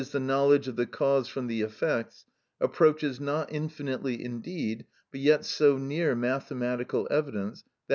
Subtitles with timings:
[0.11, 2.25] _,the knowledge of the cause from the effects,
[2.59, 7.89] approaches, not infinitely indeed, but yet so near mathematical evidence, _i.